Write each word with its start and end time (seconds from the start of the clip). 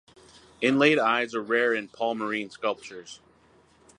Inlaid 0.61 0.97
eyes 0.97 1.35
are 1.35 1.43
rare 1.43 1.75
in 1.75 1.87
Palmyrene 1.87 2.49
sculptures. 2.51 3.19